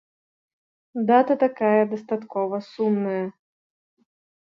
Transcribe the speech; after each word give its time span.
Дата 1.09 1.33
такая 1.43 1.83
дастаткова 1.91 2.57
сумная. 2.71 3.21